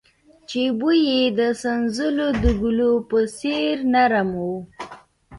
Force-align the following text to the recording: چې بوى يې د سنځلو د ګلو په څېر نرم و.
چې 0.49 0.61
بوى 0.79 0.99
يې 1.09 1.21
د 1.39 1.41
سنځلو 1.61 2.27
د 2.43 2.45
ګلو 2.61 2.93
په 3.09 3.19
څېر 3.37 3.73
نرم 3.93 4.29
و. 4.43 4.45